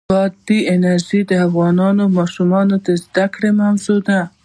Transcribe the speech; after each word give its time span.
بادي 0.09 0.57
انرژي 0.75 1.21
د 1.29 1.31
افغان 1.47 1.77
ماشومانو 2.17 2.75
د 2.85 2.87
زده 3.03 3.25
کړې 3.33 3.49
موضوع 3.61 3.99
ده. 4.07 4.19